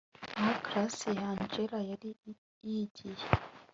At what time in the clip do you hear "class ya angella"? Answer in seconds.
0.65-1.79